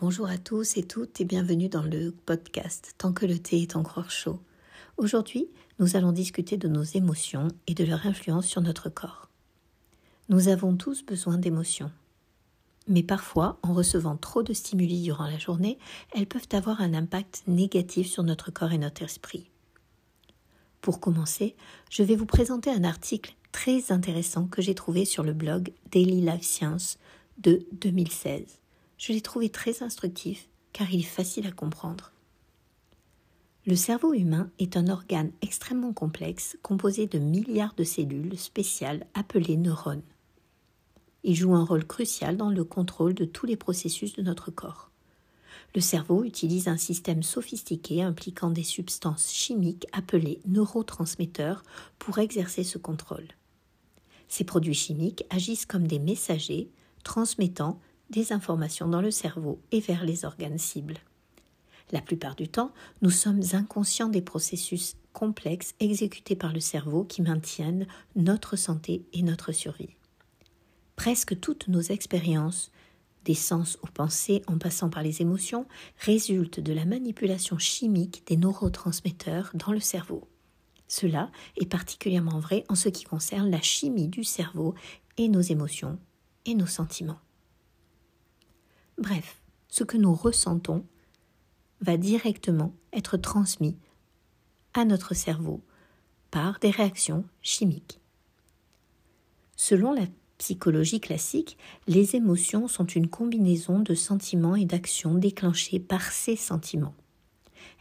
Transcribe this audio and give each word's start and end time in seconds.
Bonjour 0.00 0.30
à 0.30 0.38
tous 0.38 0.78
et 0.78 0.82
toutes 0.82 1.20
et 1.20 1.26
bienvenue 1.26 1.68
dans 1.68 1.82
le 1.82 2.12
podcast 2.24 2.94
Tant 2.96 3.12
que 3.12 3.26
le 3.26 3.38
thé 3.38 3.60
est 3.60 3.76
encore 3.76 4.10
chaud. 4.10 4.40
Aujourd'hui, 4.96 5.46
nous 5.78 5.94
allons 5.94 6.12
discuter 6.12 6.56
de 6.56 6.68
nos 6.68 6.84
émotions 6.84 7.48
et 7.66 7.74
de 7.74 7.84
leur 7.84 8.06
influence 8.06 8.46
sur 8.46 8.62
notre 8.62 8.88
corps. 8.88 9.28
Nous 10.30 10.48
avons 10.48 10.74
tous 10.74 11.04
besoin 11.04 11.36
d'émotions. 11.36 11.90
Mais 12.88 13.02
parfois, 13.02 13.58
en 13.62 13.74
recevant 13.74 14.16
trop 14.16 14.42
de 14.42 14.54
stimuli 14.54 15.02
durant 15.02 15.26
la 15.26 15.36
journée, 15.36 15.78
elles 16.14 16.26
peuvent 16.26 16.48
avoir 16.52 16.80
un 16.80 16.94
impact 16.94 17.42
négatif 17.46 18.08
sur 18.08 18.22
notre 18.22 18.50
corps 18.50 18.72
et 18.72 18.78
notre 18.78 19.02
esprit. 19.02 19.50
Pour 20.80 21.00
commencer, 21.00 21.54
je 21.90 22.02
vais 22.02 22.16
vous 22.16 22.24
présenter 22.24 22.70
un 22.70 22.84
article 22.84 23.34
très 23.52 23.92
intéressant 23.92 24.46
que 24.46 24.62
j'ai 24.62 24.74
trouvé 24.74 25.04
sur 25.04 25.24
le 25.24 25.34
blog 25.34 25.74
Daily 25.92 26.22
Life 26.22 26.44
Science 26.44 26.98
de 27.36 27.66
2016 27.72 28.59
je 29.00 29.14
l'ai 29.14 29.22
trouvé 29.22 29.48
très 29.48 29.82
instructif 29.82 30.48
car 30.74 30.92
il 30.92 31.00
est 31.00 31.02
facile 31.02 31.46
à 31.46 31.52
comprendre. 31.52 32.12
Le 33.66 33.74
cerveau 33.74 34.12
humain 34.12 34.50
est 34.58 34.76
un 34.76 34.88
organe 34.88 35.32
extrêmement 35.40 35.94
complexe 35.94 36.58
composé 36.62 37.06
de 37.06 37.18
milliards 37.18 37.74
de 37.74 37.84
cellules 37.84 38.38
spéciales 38.38 39.06
appelées 39.14 39.56
neurones. 39.56 40.02
Il 41.24 41.34
joue 41.34 41.54
un 41.54 41.64
rôle 41.64 41.86
crucial 41.86 42.36
dans 42.36 42.50
le 42.50 42.62
contrôle 42.62 43.14
de 43.14 43.24
tous 43.24 43.46
les 43.46 43.56
processus 43.56 44.12
de 44.14 44.22
notre 44.22 44.50
corps. 44.50 44.90
Le 45.74 45.80
cerveau 45.80 46.24
utilise 46.24 46.68
un 46.68 46.76
système 46.76 47.22
sophistiqué 47.22 48.02
impliquant 48.02 48.50
des 48.50 48.64
substances 48.64 49.32
chimiques 49.32 49.86
appelées 49.92 50.40
neurotransmetteurs 50.46 51.62
pour 51.98 52.18
exercer 52.18 52.64
ce 52.64 52.76
contrôle. 52.76 53.28
Ces 54.28 54.44
produits 54.44 54.74
chimiques 54.74 55.24
agissent 55.30 55.66
comme 55.66 55.86
des 55.86 55.98
messagers 55.98 56.70
transmettant 57.02 57.80
des 58.10 58.32
informations 58.32 58.88
dans 58.88 59.00
le 59.00 59.10
cerveau 59.10 59.60
et 59.72 59.80
vers 59.80 60.04
les 60.04 60.24
organes 60.24 60.58
cibles. 60.58 60.98
La 61.92 62.00
plupart 62.00 62.36
du 62.36 62.48
temps, 62.48 62.72
nous 63.02 63.10
sommes 63.10 63.42
inconscients 63.52 64.08
des 64.08 64.22
processus 64.22 64.96
complexes 65.12 65.74
exécutés 65.80 66.36
par 66.36 66.52
le 66.52 66.60
cerveau 66.60 67.04
qui 67.04 67.22
maintiennent 67.22 67.86
notre 68.14 68.56
santé 68.56 69.04
et 69.12 69.22
notre 69.22 69.52
survie. 69.52 69.96
Presque 70.94 71.40
toutes 71.40 71.68
nos 71.68 71.80
expériences, 71.80 72.70
des 73.24 73.34
sens 73.34 73.78
aux 73.82 73.88
pensées 73.88 74.42
en 74.46 74.58
passant 74.58 74.88
par 74.88 75.02
les 75.02 75.20
émotions, 75.20 75.66
résultent 75.98 76.60
de 76.60 76.72
la 76.72 76.84
manipulation 76.84 77.58
chimique 77.58 78.22
des 78.26 78.36
neurotransmetteurs 78.36 79.50
dans 79.54 79.72
le 79.72 79.80
cerveau. 79.80 80.28
Cela 80.88 81.30
est 81.56 81.66
particulièrement 81.66 82.40
vrai 82.40 82.64
en 82.68 82.74
ce 82.74 82.88
qui 82.88 83.04
concerne 83.04 83.50
la 83.50 83.60
chimie 83.60 84.08
du 84.08 84.24
cerveau 84.24 84.74
et 85.18 85.28
nos 85.28 85.40
émotions 85.40 85.98
et 86.46 86.54
nos 86.54 86.66
sentiments. 86.66 87.20
Bref, 89.00 89.40
ce 89.68 89.82
que 89.82 89.96
nous 89.96 90.14
ressentons 90.14 90.84
va 91.80 91.96
directement 91.96 92.74
être 92.92 93.16
transmis 93.16 93.78
à 94.74 94.84
notre 94.84 95.14
cerveau 95.14 95.62
par 96.30 96.58
des 96.58 96.70
réactions 96.70 97.24
chimiques. 97.40 97.98
Selon 99.56 99.94
la 99.94 100.06
psychologie 100.36 101.00
classique, 101.00 101.56
les 101.86 102.14
émotions 102.14 102.68
sont 102.68 102.84
une 102.84 103.08
combinaison 103.08 103.78
de 103.78 103.94
sentiments 103.94 104.54
et 104.54 104.66
d'actions 104.66 105.14
déclenchées 105.14 105.80
par 105.80 106.12
ces 106.12 106.36
sentiments. 106.36 106.94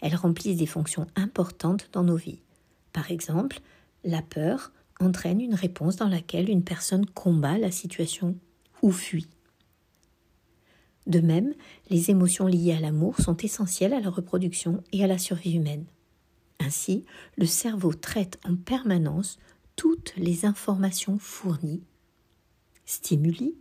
Elles 0.02 0.16
remplissent 0.16 0.58
des 0.58 0.66
fonctions 0.66 1.08
importantes 1.17 1.90
dans 1.92 2.03
nos 2.03 2.16
vies. 2.16 2.41
Par 2.94 3.12
exemple, 3.12 3.59
la 4.06 4.22
peur 4.22 4.72
entraîne 5.02 5.41
une 5.41 5.53
réponse 5.53 5.97
dans 5.97 6.08
laquelle 6.08 6.50
une 6.50 6.63
personne 6.63 7.06
combat 7.06 7.58
la 7.58 7.72
situation 7.72 8.38
ou 8.81 8.91
fuit. 8.91 9.28
De 11.09 11.20
même, 11.20 11.56
les 11.90 12.12
émotions 12.12 12.46
liées 12.46 12.74
à 12.74 12.80
l'amour 12.80 13.20
sont 13.20 13.36
essentielles 13.38 13.94
à 13.94 14.00
la 14.00 14.12
reproduction 14.12 14.84
et 14.94 15.03
à 15.03 15.08
la 15.08 15.18
survie 15.18 15.56
humaine. 15.56 15.86
Ainsi, 16.59 17.03
le 17.36 17.47
cerveau 17.47 17.94
traite 17.94 18.40
en 18.47 18.56
permanence 18.56 19.40
toutes 19.75 20.14
les 20.18 20.46
informations 20.46 21.18
fournies, 21.18 21.81
stimuli, 22.86 23.56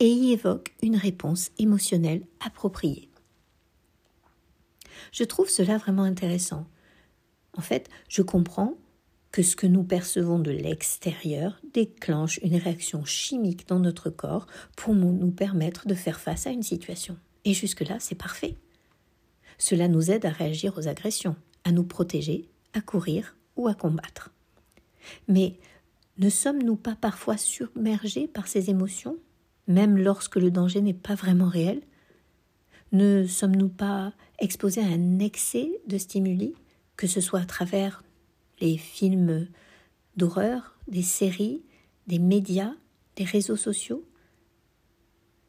et 0.00 0.08
y 0.08 0.32
évoque 0.32 0.74
une 0.82 0.96
réponse 0.96 1.52
émotionnelle 1.58 2.26
appropriée. 2.40 3.08
Je 5.12 5.22
trouve 5.22 5.48
cela 5.48 5.78
vraiment 5.78 6.02
intéressant. 6.02 6.66
En 7.56 7.60
fait, 7.60 7.88
je 8.08 8.22
comprends 8.22 8.74
que 9.32 9.42
ce 9.42 9.56
que 9.56 9.66
nous 9.66 9.82
percevons 9.82 10.38
de 10.38 10.50
l'extérieur 10.50 11.58
déclenche 11.72 12.38
une 12.42 12.56
réaction 12.56 13.04
chimique 13.04 13.66
dans 13.66 13.80
notre 13.80 14.10
corps 14.10 14.46
pour 14.76 14.94
nous 14.94 15.30
permettre 15.30 15.88
de 15.88 15.94
faire 15.94 16.20
face 16.20 16.46
à 16.46 16.50
une 16.50 16.62
situation. 16.62 17.16
Et 17.44 17.54
jusque-là, 17.54 17.96
c'est 17.98 18.14
parfait. 18.14 18.56
Cela 19.58 19.88
nous 19.88 20.10
aide 20.10 20.26
à 20.26 20.30
réagir 20.30 20.76
aux 20.76 20.86
agressions, 20.86 21.34
à 21.64 21.72
nous 21.72 21.84
protéger, 21.84 22.48
à 22.74 22.82
courir 22.82 23.36
ou 23.56 23.68
à 23.68 23.74
combattre. 23.74 24.30
Mais 25.28 25.56
ne 26.18 26.28
sommes-nous 26.28 26.76
pas 26.76 26.94
parfois 26.94 27.38
submergés 27.38 28.28
par 28.28 28.48
ces 28.48 28.68
émotions, 28.68 29.16
même 29.66 29.96
lorsque 29.96 30.36
le 30.36 30.50
danger 30.50 30.82
n'est 30.82 30.92
pas 30.92 31.14
vraiment 31.14 31.48
réel? 31.48 31.80
Ne 32.92 33.26
sommes-nous 33.26 33.70
pas 33.70 34.12
exposés 34.38 34.82
à 34.82 34.86
un 34.86 35.18
excès 35.20 35.70
de 35.86 35.96
stimuli, 35.96 36.54
que 36.96 37.06
ce 37.06 37.22
soit 37.22 37.40
à 37.40 37.46
travers 37.46 38.02
les 38.62 38.78
films 38.78 39.48
d'horreur, 40.16 40.78
des 40.86 41.02
séries, 41.02 41.64
des 42.06 42.20
médias, 42.20 42.72
des 43.16 43.24
réseaux 43.24 43.56
sociaux, 43.56 44.06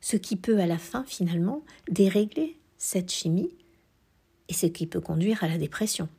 ce 0.02 0.18
qui 0.18 0.36
peut 0.36 0.60
à 0.60 0.66
la 0.66 0.80
fin 0.80 1.04
finalement 1.06 1.64
dérégler 1.90 2.60
cette 2.78 3.12
chimie 3.12 3.56
et 4.50 4.54
ce 4.54 4.66
qui 4.66 4.88
peut 4.88 5.00
conduire 5.00 5.44
à 5.44 5.48
la 5.48 5.60
dépression. 5.60 6.10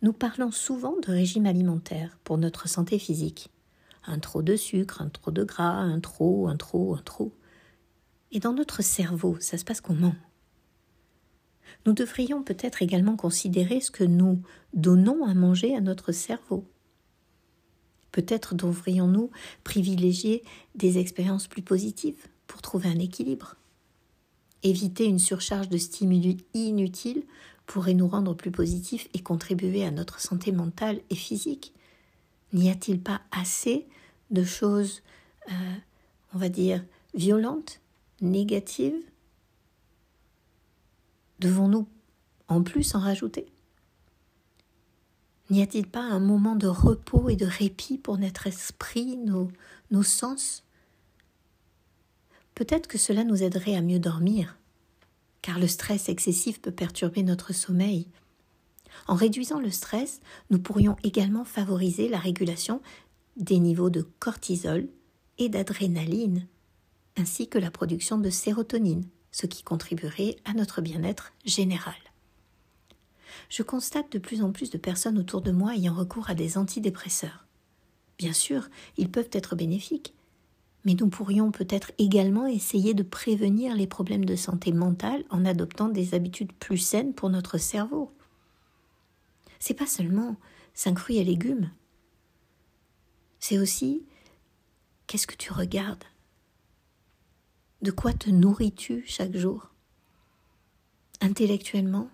Nous 0.00 0.14
parlons 0.14 0.50
souvent 0.50 0.98
de 0.98 1.12
régime 1.12 1.46
alimentaire 1.46 2.18
pour 2.24 2.38
notre 2.38 2.66
santé 2.66 2.98
physique. 2.98 3.50
Un 4.04 4.18
trop 4.18 4.42
de 4.42 4.56
sucre, 4.56 5.02
un 5.02 5.10
trop 5.10 5.30
de 5.30 5.44
gras, 5.44 5.74
un 5.74 6.00
trop, 6.00 6.48
un 6.48 6.56
trop, 6.56 6.94
un 6.96 7.02
trop. 7.02 7.32
Et 8.32 8.40
dans 8.40 8.54
notre 8.54 8.82
cerveau, 8.82 9.36
ça 9.38 9.58
se 9.58 9.64
passe 9.64 9.82
comment? 9.82 10.14
Nous 11.86 11.92
devrions 11.92 12.42
peut-être 12.42 12.82
également 12.82 13.16
considérer 13.16 13.80
ce 13.80 13.90
que 13.90 14.04
nous 14.04 14.40
donnons 14.74 15.24
à 15.24 15.34
manger 15.34 15.74
à 15.74 15.80
notre 15.80 16.12
cerveau. 16.12 16.64
Peut-être 18.12 18.54
devrions-nous 18.54 19.30
privilégier 19.64 20.44
des 20.74 20.98
expériences 20.98 21.48
plus 21.48 21.62
positives 21.62 22.28
pour 22.46 22.60
trouver 22.60 22.88
un 22.88 22.98
équilibre. 22.98 23.56
Éviter 24.62 25.06
une 25.06 25.18
surcharge 25.18 25.68
de 25.68 25.78
stimuli 25.78 26.44
inutiles 26.54 27.24
pourrait 27.66 27.94
nous 27.94 28.08
rendre 28.08 28.34
plus 28.34 28.50
positifs 28.50 29.08
et 29.14 29.20
contribuer 29.20 29.84
à 29.84 29.90
notre 29.90 30.20
santé 30.20 30.52
mentale 30.52 31.00
et 31.10 31.14
physique. 31.14 31.72
N'y 32.52 32.70
a-t-il 32.70 33.00
pas 33.00 33.22
assez 33.30 33.86
de 34.30 34.44
choses, 34.44 35.02
euh, 35.50 35.74
on 36.34 36.38
va 36.38 36.48
dire, 36.48 36.84
violentes, 37.14 37.80
négatives, 38.20 39.00
Devons-nous 41.42 41.88
en 42.46 42.62
plus 42.62 42.94
en 42.94 43.00
rajouter? 43.00 43.46
N'y 45.50 45.60
a-t-il 45.60 45.88
pas 45.88 46.04
un 46.04 46.20
moment 46.20 46.54
de 46.54 46.68
repos 46.68 47.28
et 47.28 47.34
de 47.34 47.46
répit 47.46 47.98
pour 47.98 48.16
notre 48.16 48.46
esprit, 48.46 49.16
nos, 49.16 50.02
sens? 50.04 50.62
Peut-être 52.54 52.86
que 52.86 52.96
cela 52.96 53.24
nous 53.24 53.42
aiderait 53.42 53.74
à 53.74 53.82
mieux 53.82 53.98
dormir, 53.98 54.56
car 55.42 55.58
le 55.58 55.66
stress 55.66 56.08
excessif 56.08 56.62
peut 56.62 56.70
perturber 56.70 57.24
notre 57.24 57.52
sommeil. 57.52 58.06
En 59.08 59.16
réduisant 59.16 59.58
le 59.58 59.70
stress, 59.72 60.20
nous 60.50 60.60
pourrions 60.60 60.96
également 61.02 61.44
favoriser 61.44 62.08
la 62.08 62.18
régulation 62.18 62.80
des 63.36 63.58
niveaux 63.58 63.90
de 63.90 64.06
cortisol 64.20 64.86
et 65.38 65.48
d'adrénaline, 65.48 66.46
ainsi 67.16 67.48
que 67.48 67.58
la 67.58 67.72
production 67.72 68.18
de 68.18 68.30
sérotonine, 68.30 69.08
ce 69.32 69.46
qui 69.46 69.64
contribuerait 69.64 70.36
à 70.44 70.52
notre 70.52 70.80
bien-être 70.80 71.32
général. 71.44 71.96
Je 73.48 73.62
constate 73.62 74.12
de 74.12 74.18
plus 74.18 74.42
en 74.42 74.52
plus 74.52 74.70
de 74.70 74.78
personnes 74.78 75.18
autour 75.18 75.40
de 75.40 75.50
moi 75.50 75.74
ayant 75.74 75.94
recours 75.94 76.30
à 76.30 76.34
des 76.34 76.58
antidépresseurs. 76.58 77.46
Bien 78.18 78.32
sûr, 78.32 78.68
ils 78.96 79.10
peuvent 79.10 79.30
être 79.32 79.56
bénéfiques, 79.56 80.14
mais 80.84 80.94
nous 80.94 81.08
pourrions 81.08 81.50
peut-être 81.50 81.92
également 81.98 82.46
essayer 82.46 82.94
de 82.94 83.02
prévenir 83.02 83.74
les 83.74 83.86
problèmes 83.86 84.24
de 84.24 84.36
santé 84.36 84.72
mentale 84.72 85.24
en 85.30 85.44
adoptant 85.44 85.88
des 85.88 86.14
habitudes 86.14 86.52
plus 86.52 86.78
saines 86.78 87.14
pour 87.14 87.30
notre 87.30 87.58
cerveau. 87.58 88.12
C'est 89.58 89.74
pas 89.74 89.86
seulement 89.86 90.36
cinq 90.74 90.98
fruits 90.98 91.18
et 91.18 91.24
légumes. 91.24 91.70
C'est 93.38 93.58
aussi 93.58 94.04
qu'est-ce 95.06 95.26
que 95.26 95.36
tu 95.36 95.52
regardes? 95.52 96.04
De 97.82 97.90
quoi 97.90 98.12
te 98.12 98.30
nourris-tu 98.30 99.04
chaque 99.06 99.36
jour? 99.36 99.70
Intellectuellement? 101.20 102.08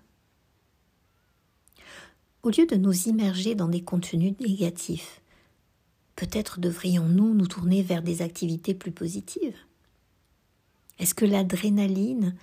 Au 2.42 2.50
lieu 2.50 2.66
de 2.66 2.76
nous 2.76 3.08
immerger 3.08 3.54
dans 3.54 3.68
des 3.68 3.82
contenus 3.82 4.34
négatifs, 4.40 5.20
peut-être 6.16 6.58
devrions-nous 6.58 7.34
nous 7.34 7.46
tourner 7.46 7.82
vers 7.82 8.02
des 8.02 8.22
activités 8.22 8.74
plus 8.74 8.92
positives? 8.92 9.56
Est-ce 10.98 11.14
que 11.14 11.26
l'adrénaline 11.26 12.34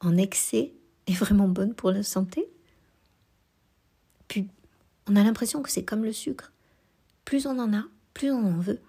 en 0.00 0.16
excès 0.18 0.74
est 1.06 1.14
vraiment 1.14 1.48
bonne 1.48 1.74
pour 1.74 1.90
la 1.90 2.02
santé? 2.02 2.48
Puis, 4.28 4.48
on 5.08 5.16
a 5.16 5.24
l'impression 5.24 5.62
que 5.62 5.70
c'est 5.70 5.84
comme 5.84 6.04
le 6.04 6.12
sucre. 6.12 6.52
Plus 7.24 7.46
on 7.46 7.58
en 7.58 7.72
a, 7.72 7.84
plus 8.12 8.30
on 8.30 8.44
en 8.46 8.58
veut. 8.58 8.80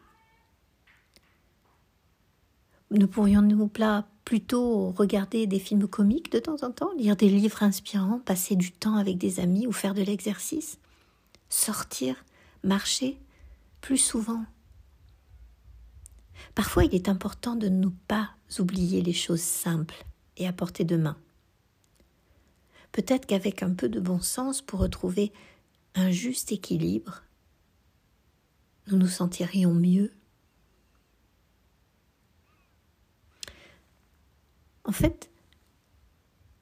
Ne 2.94 3.07
pourrions-nous 3.07 3.68
pas 3.69 4.07
plutôt 4.24 4.92
regarder 4.92 5.48
des 5.48 5.57
films 5.57 5.88
comiques 5.88 6.31
de 6.31 6.38
temps 6.38 6.62
en 6.62 6.72
temps, 6.72 6.94
lire 6.95 7.16
des 7.16 7.28
livres 7.28 7.63
inspirants, 7.63 8.19
passer 8.19 8.56
du 8.56 8.72
temps 8.72 8.98
avec 8.98 9.18
des 9.18 9.40
amis 9.40 9.66
ou 9.66 9.72
faire 9.72 9.95
de 9.95 10.04
l'exercice 10.04 10.78
Sortir, 11.50 12.24
marcher 12.63 13.18
plus 13.81 13.98
souvent? 13.98 14.45
Parfois, 16.54 16.86
il 16.86 16.94
est 16.94 17.10
important 17.10 17.56
de 17.56 17.68
ne 17.68 17.90
pas 18.07 18.30
oublier 18.60 19.01
les 19.01 19.13
choses 19.13 19.42
simples 19.42 20.06
et 20.38 20.48
à 20.48 20.54
portée 20.54 20.86
de 20.86 20.95
main. 20.95 21.18
Peut-être 22.92 23.25
qu'avec 23.25 23.63
un 23.63 23.74
peu 23.74 23.90
de 23.90 24.00
bon 24.00 24.22
sens 24.22 24.62
pour 24.62 24.80
retrouver 24.80 25.34
un 25.95 26.12
juste 26.12 26.51
équilibre, 26.51 27.24
nous 28.86 28.98
nous 28.98 29.07
sentirions 29.07 29.74
mieux. 29.74 30.12
En 34.85 34.91
fait, 34.91 35.30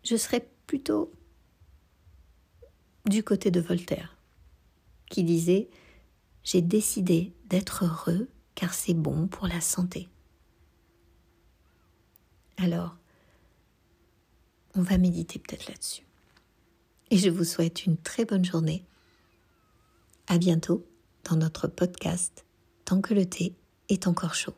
je 0.03 0.15
serais 0.15 0.47
plutôt 0.67 1.11
du 3.05 3.23
côté 3.23 3.51
de 3.51 3.59
Voltaire, 3.59 4.17
qui 5.09 5.23
disait 5.23 5.69
J'ai 6.43 6.61
décidé 6.61 7.33
d'être 7.45 7.85
heureux 7.85 8.29
car 8.55 8.73
c'est 8.73 8.93
bon 8.93 9.27
pour 9.27 9.47
la 9.47 9.61
santé. 9.61 10.07
Alors, 12.57 12.95
on 14.75 14.81
va 14.81 14.97
méditer 14.97 15.39
peut-être 15.39 15.67
là-dessus. 15.67 16.05
Et 17.09 17.17
je 17.17 17.29
vous 17.29 17.43
souhaite 17.43 17.85
une 17.85 17.97
très 17.97 18.23
bonne 18.23 18.45
journée. 18.45 18.85
À 20.27 20.37
bientôt 20.37 20.85
dans 21.23 21.35
notre 21.35 21.67
podcast 21.67 22.45
Tant 22.85 23.01
que 23.01 23.13
le 23.13 23.25
thé 23.25 23.55
est 23.89 24.07
encore 24.07 24.33
chaud. 24.33 24.55